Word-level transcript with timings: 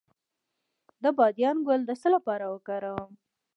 د 1.03 1.05
بادیان 1.17 1.57
ګل 1.67 1.81
د 1.85 1.91
څه 2.01 2.07
لپاره 2.15 2.45
وکاروم؟ 2.53 3.11